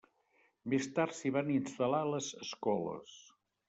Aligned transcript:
Més 0.73 0.87
tard 0.95 1.15
s'hi 1.19 1.33
van 1.37 1.53
instal·lar 1.59 2.03
les 2.17 2.35
escoles. 2.49 3.19